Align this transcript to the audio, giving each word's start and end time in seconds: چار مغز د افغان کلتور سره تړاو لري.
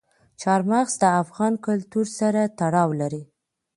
چار 0.41 0.61
مغز 0.71 0.93
د 0.99 1.03
افغان 1.21 1.53
کلتور 1.65 2.07
سره 2.19 2.41
تړاو 2.59 2.89
لري. 3.01 3.23